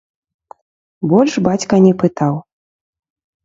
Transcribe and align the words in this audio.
Больш 1.11 1.37
бацька 1.49 1.75
не 1.87 1.95
пытаў. 2.07 2.35